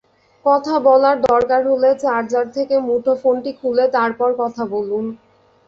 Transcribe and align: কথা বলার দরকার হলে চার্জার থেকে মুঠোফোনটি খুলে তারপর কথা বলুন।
কথা 0.45 0.75
বলার 0.87 1.17
দরকার 1.25 1.61
হলে 1.69 1.89
চার্জার 2.03 2.45
থেকে 2.55 2.75
মুঠোফোনটি 2.87 3.51
খুলে 3.59 3.85
তারপর 3.95 4.29
কথা 4.41 4.63
বলুন। 4.73 5.05